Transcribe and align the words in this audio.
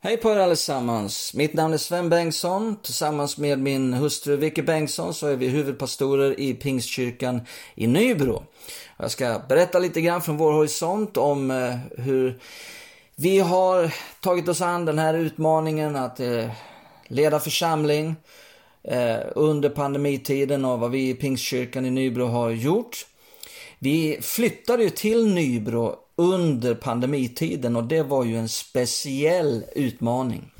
Hej 0.00 0.16
på 0.16 0.30
er 0.30 0.36
allesammans. 0.36 1.34
Mitt 1.34 1.54
namn 1.54 1.74
är 1.74 1.78
Sven 1.78 2.08
Bengtsson. 2.08 2.76
Tillsammans 2.82 3.38
med 3.38 3.58
min 3.58 3.92
hustru 3.92 4.36
Vicky 4.36 4.62
Bengtsson 4.62 5.14
så 5.14 5.26
är 5.26 5.36
vi 5.36 5.48
huvudpastorer 5.48 6.40
i 6.40 6.54
Pingstkyrkan 6.54 7.40
i 7.74 7.86
Nybro. 7.86 8.42
Jag 8.96 9.10
ska 9.10 9.42
berätta 9.48 9.78
lite 9.78 10.00
grann 10.00 10.22
från 10.22 10.36
vår 10.36 10.52
horisont 10.52 11.16
om 11.16 11.50
eh, 11.50 12.04
hur 12.04 12.40
vi 13.16 13.38
har 13.38 13.94
tagit 14.20 14.48
oss 14.48 14.60
an 14.60 14.84
den 14.84 14.98
här 14.98 15.14
utmaningen 15.14 15.96
att 15.96 16.20
eh, 16.20 16.50
leda 17.08 17.40
församling 17.40 18.16
eh, 18.82 19.18
under 19.34 19.68
pandemitiden 19.68 20.64
och 20.64 20.80
vad 20.80 20.90
vi 20.90 21.08
i 21.08 21.14
Pingstkyrkan 21.14 21.86
i 21.86 21.90
Nybro 21.90 22.26
har 22.26 22.50
gjort. 22.50 23.06
Vi 23.78 24.18
flyttade 24.22 24.82
ju 24.82 24.90
till 24.90 25.34
Nybro 25.34 25.96
under 26.18 26.74
pandemitiden 26.74 27.76
och 27.76 27.84
det 27.84 28.02
var 28.02 28.24
ju 28.24 28.36
en 28.36 28.48
speciell 28.48 29.64
utmaning. 29.74 30.50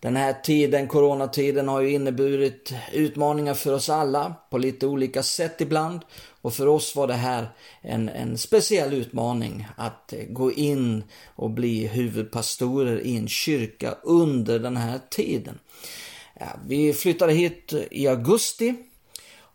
Den 0.00 0.16
här 0.16 0.32
tiden, 0.32 0.88
coronatiden, 0.88 1.68
har 1.68 1.80
ju 1.80 1.92
inneburit 1.92 2.74
utmaningar 2.92 3.54
för 3.54 3.72
oss 3.72 3.88
alla 3.88 4.34
på 4.50 4.58
lite 4.58 4.86
olika 4.86 5.22
sätt 5.22 5.60
ibland. 5.60 6.00
Och 6.42 6.54
för 6.54 6.66
oss 6.66 6.96
var 6.96 7.06
det 7.06 7.14
här 7.14 7.48
en, 7.80 8.08
en 8.08 8.38
speciell 8.38 8.94
utmaning 8.94 9.66
att 9.76 10.12
eh, 10.12 10.24
gå 10.28 10.52
in 10.52 11.04
och 11.36 11.50
bli 11.50 11.86
huvudpastorer 11.86 13.00
i 13.00 13.16
en 13.16 13.28
kyrka 13.28 13.94
under 14.02 14.58
den 14.58 14.76
här 14.76 15.00
tiden. 15.10 15.58
Ja, 16.40 16.46
vi 16.66 16.92
flyttade 16.92 17.32
hit 17.32 17.74
i 17.90 18.08
augusti 18.08 18.74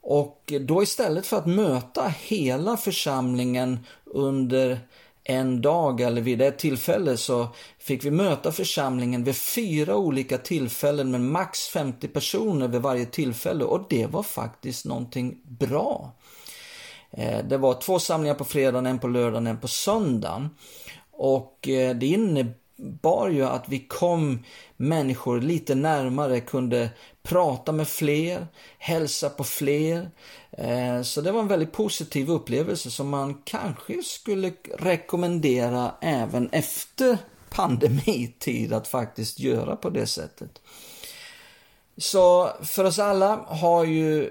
och 0.02 0.54
då 0.62 0.84
istället 0.84 1.26
för 1.26 1.38
att 1.38 1.48
möta 1.48 2.14
hela 2.20 2.78
församlingen 2.78 3.80
under 4.14 4.80
en 5.24 5.62
dag 5.62 6.02
eller 6.02 6.22
vid 6.22 6.42
ett 6.42 6.60
tillfälle 6.60 7.18
så 7.18 7.48
fick 7.80 8.06
vi 8.06 8.12
möta 8.12 8.52
församlingen 8.52 9.24
vid 9.24 9.36
fyra 9.36 9.96
olika 9.96 10.38
tillfällen 10.38 11.12
med 11.12 11.22
max 11.22 11.68
50 11.68 12.08
personer 12.08 12.68
vid 12.68 12.82
varje 12.82 13.06
tillfälle 13.06 13.64
och 13.64 13.86
det 13.90 14.06
var 14.06 14.24
faktiskt 14.24 14.86
någonting 14.86 15.38
bra. 15.44 16.16
Eh, 17.12 17.46
det 17.46 17.58
var 17.58 17.82
två 17.82 18.00
samlingar 18.00 18.36
på 18.36 18.46
fredagen, 18.46 18.86
en 18.86 19.00
på 19.00 19.08
lördagen, 19.08 19.48
en 19.48 19.60
på 19.60 19.68
söndagen. 19.68 20.50
Och 21.12 21.68
eh, 21.68 21.96
det 21.96 22.06
innebär 22.06 22.61
innebar 22.82 23.30
ju 23.30 23.46
att 23.46 23.70
vi 23.70 23.80
kom 23.80 24.40
människor 24.78 25.42
lite 25.42 25.76
närmare, 25.76 26.40
kunde 26.40 26.90
prata 27.24 27.72
med 27.72 27.88
fler, 27.88 28.48
hälsa 28.78 29.30
på 29.30 29.44
fler. 29.44 30.10
Eh, 30.52 31.02
så 31.02 31.22
det 31.22 31.32
var 31.32 31.42
en 31.42 31.48
väldigt 31.48 31.72
positiv 31.72 32.30
upplevelse 32.30 32.92
som 32.92 33.10
man 33.10 33.42
kanske 33.44 34.04
skulle 34.04 34.54
rekommendera 34.80 35.92
även 36.02 36.50
efter 36.52 37.18
pandemitid 37.50 38.74
att 38.74 38.88
faktiskt 38.88 39.40
göra 39.40 39.76
på 39.76 39.90
det 39.90 40.08
sättet. 40.08 40.62
Så 41.98 42.50
för 42.64 42.84
oss 42.84 43.00
alla 43.00 43.36
har 43.48 43.86
ju 43.86 44.30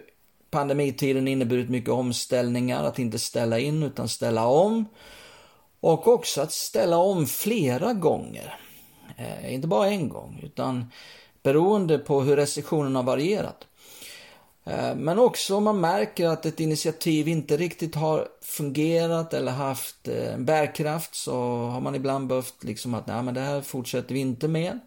pandemitiden 0.51 1.29
inneburit 1.29 1.71
mycket 1.71 1.91
omställningar, 1.91 2.85
att 2.85 2.99
inte 2.99 3.19
ställa 3.19 3.59
in 3.59 3.83
utan 3.83 4.09
ställa 4.09 4.47
om. 4.47 4.87
Och 5.81 6.09
också 6.09 6.41
att 6.41 6.53
ställa 6.53 6.97
om 6.97 7.27
flera 7.27 7.93
gånger. 7.93 8.61
Eh, 9.17 9.55
inte 9.55 9.69
bara 9.69 9.89
en 9.89 10.09
gång, 10.09 10.41
utan 10.43 10.93
beroende 11.43 11.99
på 11.99 12.21
hur 12.21 12.37
restriktionerna 12.37 12.99
har 12.99 13.05
varierat. 13.05 13.67
Eh, 14.65 14.95
men 14.95 15.19
också 15.19 15.57
om 15.57 15.65
man 15.65 15.81
märker 15.81 16.27
att 16.27 16.47
ett 16.47 16.61
initiativ 16.61 17.29
inte 17.29 17.57
riktigt 17.57 17.95
har 17.95 18.29
fungerat 18.43 19.35
eller 19.35 19.53
haft 19.53 20.09
eh, 20.09 20.39
bärkraft 20.39 21.15
så 21.15 21.33
har 21.67 21.81
man 21.81 21.95
ibland 21.95 22.27
behövt 22.27 22.65
liksom 22.65 22.95
att 22.95 23.07
nej 23.07 23.23
men 23.23 23.35
det 23.35 23.41
här 23.41 23.61
fortsätter 23.61 24.15
vi 24.15 24.21
inte 24.21 24.49
med. 24.49 24.79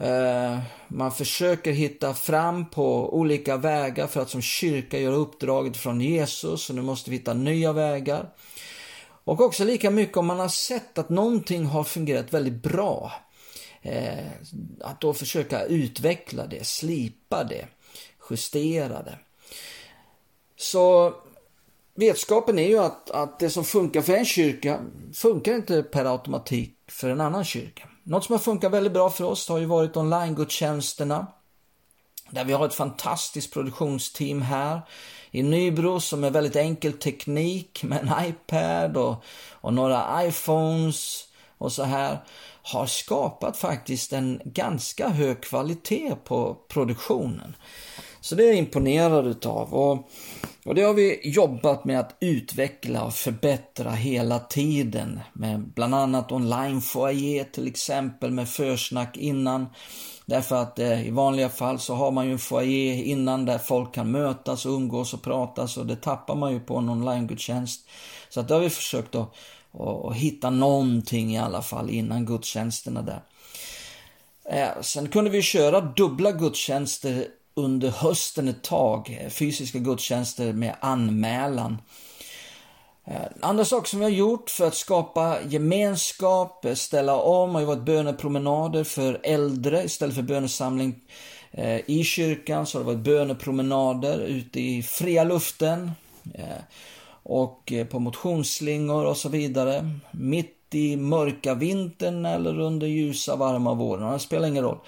Eh, 0.00 0.58
man 0.88 1.12
försöker 1.12 1.72
hitta 1.72 2.14
fram 2.14 2.70
på 2.70 3.14
olika 3.14 3.56
vägar 3.56 4.06
för 4.06 4.20
att 4.20 4.30
som 4.30 4.42
kyrka 4.42 4.98
göra 4.98 5.14
uppdraget 5.14 5.76
från 5.76 6.00
Jesus 6.00 6.70
och 6.70 6.76
nu 6.76 6.82
måste 6.82 7.10
vi 7.10 7.16
hitta 7.16 7.34
nya 7.34 7.72
vägar. 7.72 8.28
Och 9.28 9.40
också 9.40 9.64
lika 9.64 9.90
mycket 9.90 10.16
om 10.16 10.26
man 10.26 10.38
har 10.38 10.48
sett 10.48 10.98
att 10.98 11.08
någonting 11.08 11.66
har 11.66 11.84
fungerat 11.84 12.32
väldigt 12.32 12.62
bra. 12.62 13.12
Eh, 13.82 14.26
att 14.80 15.00
då 15.00 15.14
försöka 15.14 15.64
utveckla 15.64 16.46
det, 16.46 16.66
slipa 16.66 17.44
det 17.44 17.66
justera 18.30 19.02
det. 19.02 19.18
Så 20.56 21.14
vetskapen 21.94 22.58
är 22.58 22.68
ju 22.68 22.78
att, 22.78 23.10
att 23.10 23.38
det 23.38 23.50
som 23.50 23.64
funkar 23.64 24.02
för 24.02 24.12
en 24.12 24.24
kyrka 24.24 24.80
funkar 25.14 25.54
inte 25.54 25.82
per 25.82 26.04
automatik 26.04 26.74
för 26.86 27.08
en 27.08 27.20
annan 27.20 27.44
kyrka. 27.44 27.88
Något 28.02 28.24
som 28.24 28.32
har 28.32 28.40
funkat 28.40 28.72
väldigt 28.72 28.92
bra 28.92 29.10
för 29.10 29.24
oss 29.24 29.48
har 29.48 29.58
ju 29.58 29.66
varit 29.66 29.96
online-gudstjänsterna. 29.96 31.26
Där 32.30 32.44
vi 32.44 32.52
har 32.52 32.66
ett 32.66 32.74
fantastiskt 32.74 33.52
produktionsteam 33.52 34.42
här 34.42 34.80
i 35.30 35.42
Nybro 35.42 36.00
som 36.00 36.24
är 36.24 36.30
väldigt 36.30 36.56
enkel 36.56 36.92
teknik 36.92 37.82
med 37.82 37.98
en 37.98 38.28
iPad 38.28 38.96
och, 38.96 39.24
och 39.50 39.74
några 39.74 40.26
iPhones 40.26 41.24
och 41.58 41.72
så 41.72 41.82
här 41.82 42.18
har 42.62 42.86
skapat 42.86 43.56
faktiskt 43.56 44.12
en 44.12 44.40
ganska 44.44 45.08
hög 45.08 45.42
kvalitet 45.42 46.14
på 46.24 46.56
produktionen. 46.68 47.56
Så 48.20 48.34
det 48.34 48.42
är 48.42 48.46
jag 48.46 48.56
imponerad 48.56 49.26
utav. 49.26 49.74
Och, 49.74 50.10
och 50.68 50.74
det 50.74 50.82
har 50.82 50.94
vi 50.94 51.20
jobbat 51.24 51.84
med 51.84 52.00
att 52.00 52.16
utveckla 52.20 53.04
och 53.04 53.14
förbättra 53.14 53.90
hela 53.90 54.38
tiden. 54.38 55.20
Med 55.32 55.60
bland 55.60 55.94
annat 55.94 56.32
online 56.32 56.80
foyer 56.80 57.44
till 57.44 57.66
exempel 57.66 58.30
med 58.30 58.48
försnack 58.48 59.16
innan. 59.16 59.66
Därför 60.26 60.56
att 60.56 60.78
eh, 60.78 61.06
i 61.06 61.10
vanliga 61.10 61.48
fall 61.48 61.78
så 61.78 61.94
har 61.94 62.10
man 62.10 62.26
ju 62.26 62.32
en 62.32 62.38
foyer 62.38 63.02
innan 63.02 63.44
där 63.44 63.58
folk 63.58 63.94
kan 63.94 64.10
mötas 64.10 64.66
och 64.66 64.72
umgås 64.72 65.14
och 65.14 65.22
pratas 65.22 65.76
och 65.76 65.86
det 65.86 65.96
tappar 65.96 66.34
man 66.34 66.52
ju 66.52 66.60
på 66.60 66.76
en 66.76 66.88
online-gudstjänst. 66.88 67.88
Så 68.28 68.40
att 68.40 68.48
då 68.48 68.54
har 68.54 68.60
vi 68.60 68.70
försökt 68.70 69.14
att, 69.14 69.34
att, 69.72 70.04
att 70.04 70.14
hitta 70.14 70.50
någonting 70.50 71.34
i 71.34 71.38
alla 71.38 71.62
fall 71.62 71.90
innan 71.90 72.26
gudstjänsterna 72.26 73.02
där. 73.02 73.22
Eh, 74.50 74.80
sen 74.80 75.08
kunde 75.08 75.30
vi 75.30 75.42
köra 75.42 75.80
dubbla 75.80 76.32
gudstjänster 76.32 77.26
under 77.58 77.90
hösten 77.90 78.48
ett 78.48 78.62
tag, 78.62 79.18
eh, 79.20 79.30
fysiska 79.30 79.78
gudstjänster 79.78 80.52
med 80.52 80.74
anmälan. 80.80 81.78
Eh, 83.04 83.22
andra 83.40 83.64
saker 83.64 83.88
som 83.88 83.98
vi 83.98 84.04
har 84.04 84.12
gjort 84.12 84.50
för 84.50 84.66
att 84.66 84.74
skapa 84.74 85.38
gemenskap, 85.48 86.64
eh, 86.64 86.74
ställa 86.74 87.16
om, 87.16 87.54
har 87.54 87.60
ju 87.60 87.66
varit 87.66 87.84
bönepromenader 87.84 88.84
för 88.84 89.20
äldre 89.22 89.84
istället 89.84 90.14
för 90.14 90.22
bönesamling 90.22 91.00
i 91.86 92.04
kyrkan 92.04 92.66
så 92.66 92.78
har 92.78 92.84
det 92.84 92.92
varit 92.92 93.04
bönepromenader 93.04 94.18
ute 94.18 94.60
i 94.60 94.82
fria 94.82 95.24
luften 95.24 95.90
och 97.22 97.72
på 97.90 97.98
motionsslingor 97.98 99.04
och 99.04 99.16
så 99.16 99.28
vidare. 99.28 99.90
Mitt 100.10 100.74
i 100.74 100.96
mörka 100.96 101.54
vintern 101.54 102.26
eller 102.26 102.60
under 102.60 102.86
ljusa 102.86 103.36
varma 103.36 103.74
våren, 103.74 104.12
det 104.12 104.18
spelar 104.18 104.48
ingen 104.48 104.64
roll. 104.64 104.78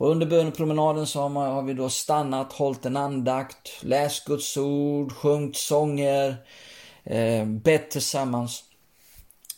Och 0.00 0.10
under 0.10 0.26
bönepromenaden 0.26 1.06
så 1.06 1.20
har, 1.20 1.28
man, 1.28 1.50
har 1.50 1.62
vi 1.62 1.74
då 1.74 1.88
stannat, 1.88 2.52
hållit 2.52 2.86
en 2.86 2.96
andakt, 2.96 3.70
läst 3.80 4.24
Guds 4.24 4.56
ord, 4.56 5.12
sjungit 5.12 5.56
sånger, 5.56 6.36
eh, 7.04 7.44
bett 7.44 7.90
tillsammans. 7.90 8.64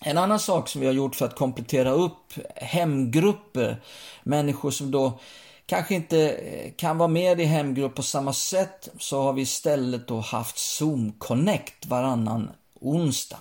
En 0.01 0.19
annan 0.19 0.41
sak 0.41 0.69
som 0.69 0.81
vi 0.81 0.87
har 0.87 0.95
gjort 0.95 1.15
för 1.15 1.25
att 1.25 1.37
komplettera 1.37 1.91
upp 1.91 2.33
hemgrupper, 2.57 3.83
människor 4.23 4.71
som 4.71 4.91
då 4.91 5.19
kanske 5.67 5.95
inte 5.95 6.31
eh, 6.31 6.73
kan 6.77 6.99
vara 6.99 7.09
med 7.09 7.41
i 7.41 7.45
hemgrupp 7.45 7.95
på 7.95 8.03
samma 8.03 8.33
sätt, 8.33 8.89
så 8.99 9.23
har 9.23 9.33
vi 9.33 9.43
istället 9.43 10.09
då 10.09 10.21
haft 10.21 10.59
Zoom 10.59 11.13
Connect 11.19 11.87
varannan 11.87 12.51
onsdag. 12.81 13.39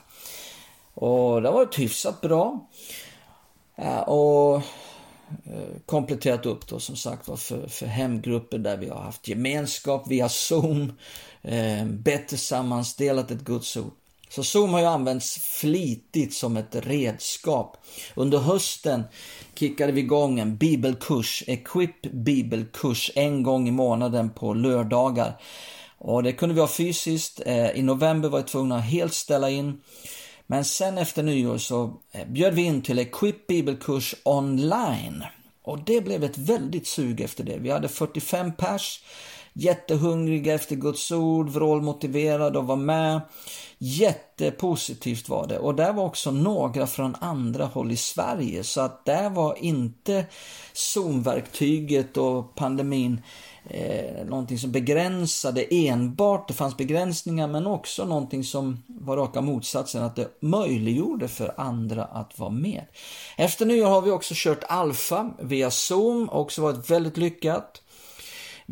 Och 0.93 1.41
det 1.41 1.47
har 1.47 1.53
varit 1.53 1.79
hyfsat 1.79 2.21
bra. 2.21 2.69
Eh, 3.75 3.99
och 3.99 4.61
kompletterat 5.85 6.45
upp 6.45 6.67
då 6.67 6.79
som 6.79 6.95
sagt 6.95 7.27
var 7.27 7.35
för, 7.35 7.67
för 7.67 7.85
hemgrupper 7.85 8.57
där 8.57 8.77
vi 8.77 8.89
har 8.89 9.01
haft 9.01 9.27
gemenskap 9.27 10.07
via 10.07 10.29
Zoom, 10.29 10.93
eh, 11.41 11.85
bett 11.85 12.27
tillsammans, 12.27 12.95
delat 12.95 13.31
ett 13.31 13.41
gudsord. 13.41 13.91
Så 14.29 14.43
Zoom 14.43 14.73
har 14.73 14.79
ju 14.79 14.85
använts 14.85 15.37
flitigt 15.37 16.33
som 16.33 16.57
ett 16.57 16.75
redskap. 16.75 17.77
Under 18.15 18.37
hösten 18.37 19.03
kickade 19.55 19.91
vi 19.91 20.01
igång 20.01 20.39
en 20.39 20.57
bibelkurs, 20.57 21.43
Equip 21.47 22.01
bibelkurs, 22.01 23.11
en 23.15 23.43
gång 23.43 23.67
i 23.67 23.71
månaden 23.71 24.29
på 24.29 24.53
lördagar. 24.53 25.37
Och 25.97 26.23
det 26.23 26.31
kunde 26.31 26.55
vi 26.55 26.61
ha 26.61 26.67
fysiskt. 26.67 27.41
Eh, 27.45 27.69
I 27.71 27.81
november 27.81 28.29
var 28.29 28.39
vi 28.39 28.45
tvungna 28.45 28.75
att 28.75 28.83
helt 28.83 29.13
ställa 29.13 29.49
in. 29.49 29.81
Men 30.47 30.65
sen 30.65 30.97
efter 30.97 31.23
nyår 31.23 31.57
så 31.57 32.01
eh, 32.11 32.27
bjöd 32.27 32.53
vi 32.53 32.61
in 32.61 32.81
till 32.81 32.99
Equip 32.99 33.47
bibelkurs 33.47 34.15
online. 34.23 35.23
Och 35.63 35.83
det 35.83 36.01
blev 36.01 36.23
ett 36.23 36.37
väldigt 36.37 36.87
sug 36.87 37.21
efter 37.21 37.43
det. 37.43 37.57
Vi 37.57 37.69
hade 37.69 37.87
45 37.87 38.51
pers 38.51 39.03
jättehungriga 39.53 40.53
efter 40.53 40.75
Guds 40.75 41.11
ord, 41.11 41.49
vrålmotiverade 41.49 42.59
och 42.59 42.67
var 42.67 42.75
med. 42.75 43.21
Jättepositivt 43.77 45.29
var 45.29 45.47
det. 45.47 45.59
Och 45.59 45.75
där 45.75 45.93
var 45.93 46.05
också 46.05 46.31
några 46.31 46.87
från 46.87 47.15
andra 47.19 47.65
håll 47.65 47.91
i 47.91 47.97
Sverige. 47.97 48.63
Så 48.63 48.81
att 48.81 49.05
där 49.05 49.29
var 49.29 49.55
inte 49.59 50.25
Zoom-verktyget 50.73 52.17
och 52.17 52.55
pandemin 52.55 53.21
eh, 53.69 54.25
någonting 54.25 54.59
som 54.59 54.71
begränsade 54.71 55.65
enbart. 55.71 56.47
Det 56.47 56.53
fanns 56.53 56.77
begränsningar 56.77 57.47
men 57.47 57.67
också 57.67 58.05
någonting 58.05 58.43
som 58.43 58.83
var 58.87 59.17
raka 59.17 59.41
motsatsen. 59.41 60.03
Att 60.03 60.15
det 60.15 60.27
möjliggjorde 60.39 61.27
för 61.27 61.53
andra 61.57 62.03
att 62.05 62.39
vara 62.39 62.49
med. 62.49 62.83
Efter 63.37 63.65
nyår 63.65 63.87
har 63.87 64.01
vi 64.01 64.11
också 64.11 64.33
kört 64.37 64.63
Alfa 64.67 65.33
via 65.39 65.71
Zoom. 65.71 66.29
Också 66.29 66.61
varit 66.61 66.89
väldigt 66.89 67.17
lyckat. 67.17 67.81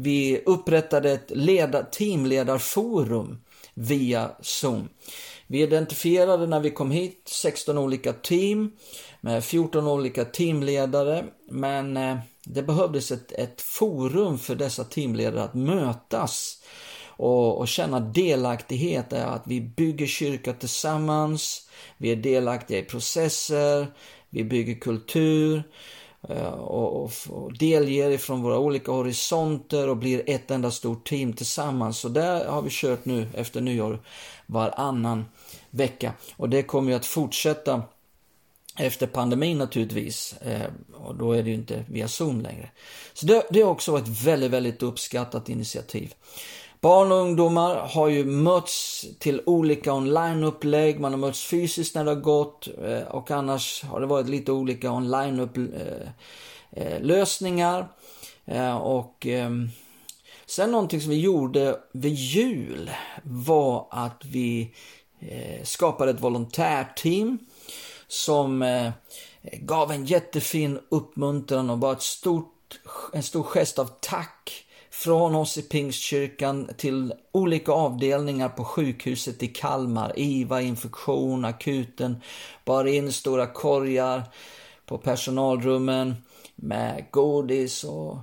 Vi 0.02 0.42
upprättade 0.46 1.12
ett 1.12 1.32
leda, 1.32 1.84
teamledarforum 1.84 3.38
via 3.74 4.32
Zoom. 4.42 4.90
Vi 5.48 5.62
identifierade 5.62 6.48
när 6.48 6.60
vi 6.60 6.72
kom 6.72 6.92
hit 6.92 7.22
16 7.26 7.78
olika 7.78 8.14
team 8.14 8.72
med 9.22 9.44
14 9.44 9.88
olika 9.88 10.26
teamledare. 10.26 11.26
Men 11.50 11.98
eh, 11.98 12.18
det 12.44 12.64
behövdes 12.64 13.12
ett, 13.12 13.32
ett 13.32 13.62
forum 13.62 14.40
för 14.40 14.56
dessa 14.56 14.84
teamledare 14.84 15.44
att 15.44 15.54
mötas 15.54 16.62
och, 17.08 17.58
och 17.58 17.68
känna 17.68 18.00
delaktighet. 18.00 19.14
Att 19.14 19.44
vi 19.46 19.62
bygger 19.62 20.08
kyrka 20.08 20.54
tillsammans, 20.54 21.70
vi 21.98 22.12
är 22.12 22.16
delaktiga 22.16 22.80
i 22.80 22.84
processer, 22.84 23.88
vi 24.30 24.44
bygger 24.44 24.76
kultur 24.76 25.64
Eh, 26.28 26.54
och, 26.54 27.04
och, 27.04 27.12
och 27.30 27.58
delger 27.58 28.10
ifrån 28.10 28.42
våra 28.42 28.60
olika 28.60 28.92
horisonter 28.92 29.90
och 29.90 29.98
blir 29.98 30.24
ett 30.26 30.52
enda 30.52 30.72
stort 30.72 31.08
team 31.08 31.34
tillsammans. 31.34 32.00
Så 32.00 32.10
där 32.10 32.46
har 32.46 32.62
vi 32.62 32.70
kört 32.72 33.06
nu 33.06 33.28
efter 33.34 33.62
nyår 33.62 34.00
varannan 34.46 35.26
vecka. 35.70 36.14
Och 36.36 36.50
det 36.50 36.64
kommer 36.64 36.92
ju 36.92 36.98
att 36.98 37.06
fortsätta 37.06 37.84
efter 38.78 39.08
pandemin 39.08 39.58
naturligtvis. 39.58 40.34
Eh, 40.42 40.70
och 40.94 41.16
då 41.16 41.34
är 41.34 41.44
det 41.44 41.50
ju 41.50 41.56
inte 41.56 41.86
via 41.88 42.08
Zoom 42.08 42.42
längre. 42.42 42.70
Så 43.14 43.26
det, 43.26 43.44
det 43.50 43.62
har 43.62 43.72
också 43.72 43.92
varit 43.92 44.08
ett 44.08 44.22
väldigt, 44.22 44.52
väldigt 44.52 44.84
uppskattat 44.84 45.50
initiativ. 45.50 46.14
Barn 46.82 47.12
och 47.12 47.18
ungdomar 47.18 47.76
har 47.76 48.08
ju 48.08 48.26
mötts 48.26 49.06
till 49.20 49.42
olika 49.46 49.94
onlineupplägg, 49.94 51.00
man 51.00 51.12
har 51.12 51.20
mötts 51.20 51.44
fysiskt 51.44 51.96
när 51.96 52.06
det 52.06 52.12
har 52.12 52.22
gått 52.22 52.68
eh, 52.84 53.02
och 53.02 53.32
annars 53.32 53.84
har 53.84 54.00
det 54.00 54.06
varit 54.06 54.30
lite 54.30 54.52
olika 54.52 54.92
onlinelösningar. 54.92 57.88
Eh, 58.46 58.70
eh, 58.70 58.78
och 58.78 59.26
ehm, 59.26 59.70
sen 60.46 60.72
någonting 60.72 61.02
som 61.02 61.10
vi 61.10 61.20
gjorde 61.20 61.80
vid 61.92 62.14
jul 62.14 62.92
var 63.24 63.88
att 63.92 64.26
vi 64.26 64.74
skapade 65.64 66.12
ett 66.12 66.22
volontärteam 66.22 67.40
som 68.08 68.92
gav 69.54 69.92
en 69.92 70.06
jättefin 70.06 70.80
uppmuntran 70.90 71.70
och 71.70 71.78
bara 71.78 71.94
ett 71.94 72.02
stort, 72.02 72.80
en 73.14 73.24
stor 73.24 73.44
gest 73.44 73.80
av 73.80 73.90
tack 74.02 74.69
från 74.92 75.36
oss 75.36 75.58
i 75.58 75.62
Pingstkyrkan 75.62 76.70
till 76.78 77.14
olika 77.32 77.72
avdelningar 77.72 78.50
på 78.50 78.64
sjukhuset 78.64 79.44
i 79.44 79.48
Kalmar, 79.48 80.14
IVA, 80.16 80.62
infektion, 80.62 81.46
akuten, 81.46 82.22
bar 82.66 82.86
in 82.86 83.14
stora 83.14 83.48
korgar 83.48 84.24
på 84.86 84.98
personalrummen 84.98 86.16
med 86.56 87.06
godis 87.12 87.84
och, 87.84 88.18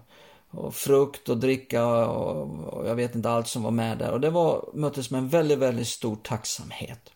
och 0.50 0.74
frukt 0.74 1.28
och 1.28 1.36
dricka 1.36 1.86
och, 1.86 2.74
och, 2.74 2.88
jag 2.88 2.94
vet 2.94 3.14
inte 3.14 3.30
allt 3.30 3.48
som 3.48 3.62
var 3.62 3.70
med 3.70 3.98
där. 3.98 4.10
Och 4.10 4.20
det 4.20 4.30
var, 4.30 4.69
möttes 4.74 5.10
med 5.10 5.19
en 5.19 5.28
väldigt, 5.28 5.58
väldigt 5.58 5.88
stor 5.88 6.16
tacksamhet. 6.16 7.10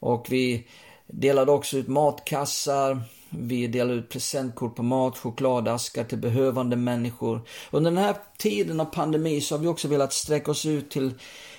Och 0.00 0.26
vi 0.30 0.66
Delade 1.12 1.52
också 1.52 1.76
ut 1.76 1.88
matkassar. 1.88 3.02
Vi 3.30 3.66
delar 3.66 3.94
ut 3.94 4.08
presentkort 4.08 4.76
på 4.76 4.82
mat, 4.82 5.18
chokladaskar 5.18 6.04
till 6.04 6.18
behövande 6.18 6.76
människor. 6.76 7.40
Under 7.70 7.90
den 7.90 8.04
här 8.04 8.16
tiden 8.38 8.80
av 8.80 8.84
pandemi 8.84 9.40
så 9.40 9.54
har 9.54 9.60
vi 9.60 9.68
också 9.68 9.88
velat 9.88 10.12
sträcka 10.12 10.50
oss 10.50 10.66
ut 10.66 10.90
till, 10.90 11.14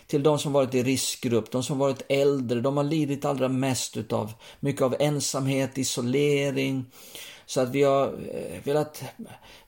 till 0.07 0.24
de 0.24 0.39
som 0.39 0.54
varit 0.54 0.75
i 0.75 0.83
riskgrupp, 0.83 1.51
de 1.51 1.63
som 1.63 1.77
varit 1.77 2.01
äldre. 2.10 2.62
De 2.62 2.77
har 2.77 2.83
lidit 2.83 3.25
allra 3.25 3.48
mest 3.48 3.98
utav 3.98 4.33
mycket 4.60 4.81
av 4.81 4.95
ensamhet, 5.00 5.77
isolering. 5.77 6.86
Så 7.45 7.62
att 7.62 7.69
vi 7.69 7.83
har 7.83 8.06
eh, 8.07 8.63
velat 8.63 9.04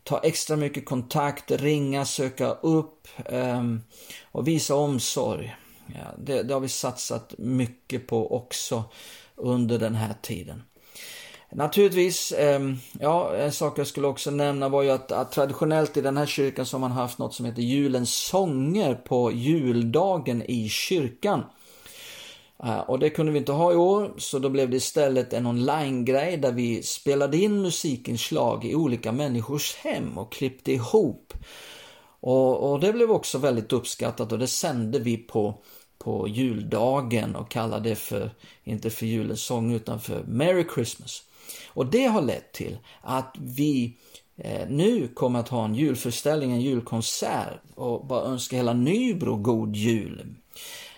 ta 0.03 0.19
extra 0.19 0.55
mycket 0.55 0.85
kontakt, 0.85 1.51
ringa, 1.51 2.05
söka 2.05 2.51
upp 2.51 3.07
ehm, 3.25 3.81
och 4.31 4.47
visa 4.47 4.75
omsorg. 4.75 5.55
Ja, 5.87 6.15
det, 6.17 6.43
det 6.43 6.53
har 6.53 6.61
vi 6.61 6.69
satsat 6.69 7.33
mycket 7.37 8.07
på 8.07 8.35
också 8.35 8.83
under 9.35 9.79
den 9.79 9.95
här 9.95 10.15
tiden. 10.21 10.63
Naturligtvis, 11.51 12.31
ehm, 12.37 12.77
ja, 12.99 13.35
en 13.35 13.51
sak 13.51 13.79
jag 13.79 13.87
skulle 13.87 14.07
också 14.07 14.31
nämna 14.31 14.69
var 14.69 14.83
ju 14.83 14.91
att, 14.91 15.11
att, 15.11 15.31
traditionellt 15.31 15.97
i 15.97 16.01
den 16.01 16.17
här 16.17 16.25
kyrkan 16.25 16.65
så 16.65 16.75
har 16.77 16.79
man 16.79 16.91
haft 16.91 17.17
något 17.17 17.33
som 17.33 17.45
heter 17.45 17.61
julens 17.61 18.13
sånger 18.13 18.95
på 18.95 19.31
juldagen 19.31 20.43
i 20.47 20.69
kyrkan. 20.69 21.43
Eh, 22.63 22.79
och 22.79 22.99
det 22.99 23.09
kunde 23.09 23.31
vi 23.31 23.37
inte 23.37 23.51
ha 23.51 23.71
i 23.71 23.75
år, 23.75 24.13
så 24.17 24.39
då 24.39 24.49
blev 24.49 24.69
det 24.69 24.77
istället 24.77 25.33
en 25.33 25.45
online-grej 25.45 26.37
där 26.37 26.51
vi 26.51 26.83
spelade 26.83 27.37
in 27.37 27.61
musikinslag 27.61 28.65
i 28.65 28.75
olika 28.75 29.11
människors 29.11 29.75
hem 29.75 30.17
och 30.17 30.31
klippte 30.31 30.71
ihop. 30.71 31.33
Och, 32.19 32.71
och 32.71 32.79
det 32.79 32.93
blev 32.93 33.11
också 33.11 33.37
väldigt 33.37 33.73
uppskattat 33.73 34.31
och 34.31 34.39
det 34.39 34.47
sände 34.47 34.99
vi 34.99 35.17
på 35.17 35.63
på 36.03 36.27
juldagen 36.27 37.35
och 37.35 37.51
kallade 37.51 37.89
det 37.89 37.95
för, 37.95 38.31
inte 38.63 38.89
för 38.89 39.05
julens 39.05 39.41
sång 39.41 39.73
utan 39.73 39.99
för 39.99 40.23
Merry 40.23 40.65
Christmas. 40.75 41.23
Och 41.67 41.85
det 41.85 42.05
har 42.05 42.21
lett 42.21 42.51
till 42.51 42.77
att 43.01 43.35
vi 43.39 43.97
eh, 44.37 44.69
nu 44.69 45.07
kommer 45.07 45.39
att 45.39 45.49
ha 45.49 45.65
en 45.65 45.75
julföreställning, 45.75 46.51
en 46.51 46.61
julkonsert 46.61 47.61
och 47.75 48.05
bara 48.05 48.25
önska 48.25 48.55
hela 48.55 48.73
Nybro 48.73 49.35
god 49.35 49.75
jul 49.75 50.35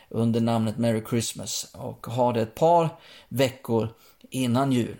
under 0.09 0.41
namnet 0.41 0.77
Merry 0.77 1.03
Christmas 1.09 1.67
och 1.73 2.07
ha 2.07 2.33
det 2.33 2.41
ett 2.41 2.55
par 2.55 2.89
veckor 3.29 3.89
innan 4.29 4.71
jul. 4.71 4.97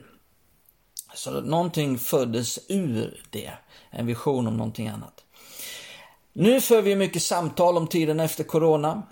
Så 1.16 1.42
någonting 1.42 1.98
föddes 1.98 2.60
ur 2.68 3.22
det, 3.30 3.52
en 3.90 4.06
vision 4.06 4.48
om 4.48 4.58
någonting 4.58 4.88
annat. 4.88 5.24
Nu 6.34 6.62
för 6.62 6.82
vi 6.82 6.96
mycket 6.96 7.22
samtal 7.22 7.78
om 7.78 7.88
tiden 7.88 8.20
efter 8.20 8.44
Corona 8.44 9.04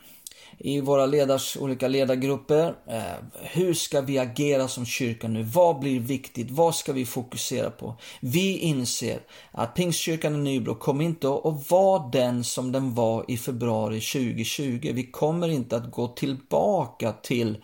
i 0.63 0.81
våra 0.81 1.05
ledars, 1.05 1.57
olika 1.57 1.87
ledargrupper. 1.87 2.75
Eh, 2.87 3.01
hur 3.41 3.73
ska 3.73 4.01
vi 4.01 4.17
agera 4.17 4.67
som 4.67 4.85
kyrka 4.85 5.27
nu? 5.27 5.43
Vad 5.43 5.79
blir 5.79 5.99
viktigt? 5.99 6.51
Vad 6.51 6.75
ska 6.75 6.93
vi 6.93 7.05
fokusera 7.05 7.69
på? 7.69 7.95
Vi 8.19 8.57
inser 8.57 9.19
att 9.51 9.75
Pingstkyrkan 9.75 10.35
i 10.35 10.37
Nybro 10.37 10.75
kommer 10.75 11.05
inte 11.05 11.27
att 11.27 11.71
vara 11.71 12.09
den 12.11 12.43
som 12.43 12.71
den 12.71 12.95
var 12.95 13.25
i 13.27 13.37
februari 13.37 14.01
2020. 14.01 14.91
Vi 14.93 15.11
kommer 15.11 15.47
inte 15.47 15.75
att 15.75 15.91
gå 15.91 16.07
tillbaka 16.07 17.11
till 17.11 17.57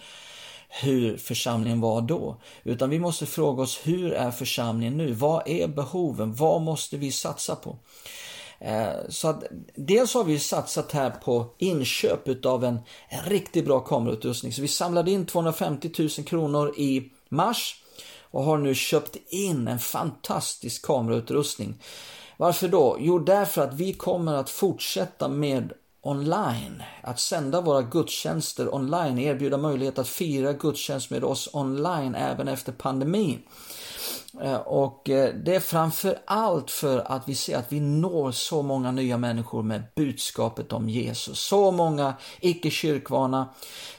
hur 0.70 1.18
församlingen 1.18 1.82
var 1.82 2.02
då. 2.02 2.42
Utan 2.64 2.90
vi 2.90 3.00
måste 3.00 3.26
fråga 3.26 3.64
oss, 3.64 3.80
hur 3.84 4.14
är 4.14 4.32
församlingen 4.32 4.98
nu? 4.98 5.14
Vad 5.14 5.48
är 5.48 5.68
behoven? 5.68 6.34
Vad 6.34 6.62
måste 6.62 6.98
vi 6.98 7.12
satsa 7.12 7.56
på? 7.56 7.78
Eh, 8.60 8.90
så 9.10 9.28
att 9.28 9.44
dels 9.76 10.14
har 10.14 10.24
vi 10.24 10.40
satsat 10.40 10.92
här 10.92 11.10
på 11.10 11.46
inköp 11.58 12.28
utav 12.28 12.64
en, 12.64 12.80
en 13.10 13.24
riktigt 13.24 13.66
bra 13.66 13.80
kamerautrustning. 13.80 14.54
Så 14.54 14.62
vi 14.62 14.68
samlade 14.68 15.12
in 15.12 15.26
250 15.26 15.92
000 15.98 16.10
kronor 16.10 16.74
i 16.78 17.12
mars 17.30 17.84
och 18.22 18.44
har 18.44 18.58
nu 18.58 18.76
köpt 18.76 19.16
in 19.30 19.68
en 19.68 19.80
fantastisk 19.80 20.86
kamerautrustning. 20.86 21.82
Varför 22.38 22.68
då? 22.68 22.98
Jo, 23.00 23.20
därför 23.20 23.62
att 23.62 23.74
vi 23.74 23.94
kommer 23.94 24.34
att 24.34 24.50
fortsätta 24.50 25.28
med 25.28 25.74
online, 26.02 26.84
att 27.04 27.20
sända 27.20 27.62
våra 27.62 27.82
gudstjänster 27.82 28.76
online, 28.76 29.20
erbjuda 29.20 29.58
möjlighet 29.58 30.00
att 30.00 30.08
fira 30.08 30.54
gudstjänst 30.54 31.10
med 31.10 31.24
oss 31.24 31.50
online 31.54 32.16
även 32.16 32.48
efter 32.48 32.72
pandemin. 32.72 33.42
Eh, 34.42 34.56
och 34.56 35.10
eh, 35.10 35.34
det 35.34 35.56
är 35.56 35.60
framför 35.60 36.20
allt 36.26 36.72
för 36.72 37.12
att 37.12 37.30
vi 37.30 37.36
ser 37.36 37.58
att 37.58 37.72
vi 37.72 37.80
når 37.80 38.32
så 38.32 38.62
många 38.62 38.92
nya 38.92 39.18
människor 39.18 39.64
med 39.64 39.84
budskapet 39.96 40.74
om 40.74 40.90
Jesus. 40.90 41.40
Så 41.40 41.72
många 41.72 42.14
icke 42.40 42.70
kyrkvana 42.70 43.50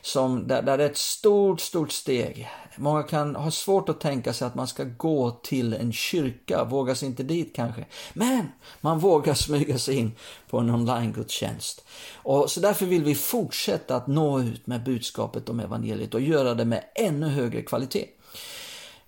som, 0.03 0.49
där, 0.49 0.63
där 0.63 0.79
det 0.79 0.85
är 0.85 0.91
ett 0.91 0.97
stort, 0.97 1.61
stort 1.61 1.93
steg. 1.93 2.49
Många 2.77 3.03
kan 3.03 3.37
ha 3.37 3.51
svårt 3.51 3.89
att 3.89 4.01
tänka 4.01 4.33
sig 4.33 4.47
att 4.47 4.55
man 4.55 4.67
ska 4.67 4.85
gå 4.85 5.31
till 5.31 5.75
en 5.75 5.93
kyrka, 5.93 6.65
vågas 6.65 6.99
sig 6.99 7.09
inte 7.09 7.23
dit 7.23 7.53
kanske. 7.57 7.85
Men 8.15 8.49
man 8.81 8.99
vågar 8.99 9.35
smyga 9.35 9.79
sig 9.79 9.97
in 9.97 10.13
på 10.51 10.59
en 10.59 10.71
online-gudstjänst. 10.71 11.85
Och 12.15 12.51
så 12.51 12.61
därför 12.61 12.87
vill 12.87 13.05
vi 13.05 13.15
fortsätta 13.15 13.97
att 13.97 14.07
nå 14.07 14.41
ut 14.41 14.67
med 14.67 14.85
budskapet 14.85 15.49
om 15.49 15.61
evangeliet 15.61 16.15
och 16.15 16.21
göra 16.21 16.55
det 16.55 16.65
med 16.65 16.85
ännu 16.95 17.29
högre 17.29 17.63
kvalitet. 17.63 18.07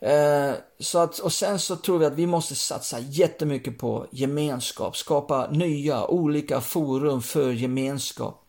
Eh, 0.01 0.53
så 0.79 0.99
att, 0.99 1.19
och 1.19 1.33
sen 1.33 1.59
så 1.59 1.77
tror 1.77 1.99
vi 1.99 2.07
att 2.07 2.13
vi 2.13 2.27
måste 2.27 2.55
satsa 2.55 2.99
jättemycket 2.99 3.79
på 3.79 4.07
gemenskap, 4.11 4.97
skapa 4.97 5.51
nya 5.51 6.07
olika 6.07 6.61
forum 6.61 7.23
för 7.23 7.53
gemenskap. 7.53 8.47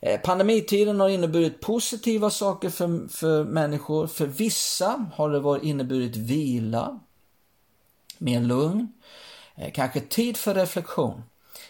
Eh, 0.00 0.20
pandemitiden 0.20 1.00
har 1.00 1.08
inneburit 1.08 1.60
positiva 1.60 2.30
saker 2.30 2.70
för, 2.70 3.08
för 3.08 3.44
människor. 3.44 4.06
För 4.06 4.26
vissa 4.26 5.06
har 5.14 5.30
det 5.30 5.40
varit 5.40 5.62
inneburit 5.62 6.16
vila, 6.16 7.00
mer 8.18 8.40
lugn, 8.40 8.92
eh, 9.56 9.72
kanske 9.72 10.00
tid 10.00 10.36
för 10.36 10.54
reflektion. 10.54 11.22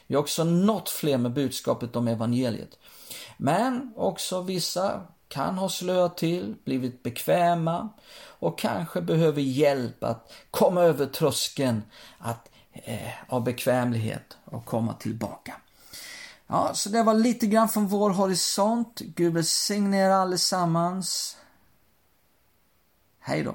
Vi 0.07 0.14
har 0.14 0.23
också 0.23 0.45
nått 0.45 0.88
fler 0.88 1.19
med 1.19 1.33
budskapet 1.33 1.97
om 1.97 2.09
evangeliet. 2.09 2.79
Men 3.37 3.93
också 3.97 4.43
vissa 4.43 5.07
kan 5.31 5.59
ha 5.59 5.69
slöat 5.69 6.17
till, 6.17 6.57
blivit 6.65 7.03
bekväma 7.03 7.89
och 8.23 8.59
kanske 8.59 9.01
behöver 9.01 9.43
hjälp 9.43 10.05
att 10.05 10.33
komma 10.51 10.83
över 10.83 11.07
tröskeln 11.07 11.83
att, 12.19 12.51
eh, 12.73 13.13
av 13.29 13.45
bekvämlighet 13.45 14.39
och 14.45 14.65
komma 14.65 14.95
tillbaka. 14.95 15.55
Ja, 16.47 16.71
så 16.75 16.89
det 16.89 17.03
var 17.03 17.15
lite 17.15 17.47
grann 17.47 17.69
från 17.69 17.87
vår 17.87 18.11
horisont. 18.11 19.01
Gud 19.01 19.35
välsigne 19.35 20.07
er 20.07 20.11
allesammans. 20.11 21.37
Hej 23.21 23.43
då. 23.43 23.55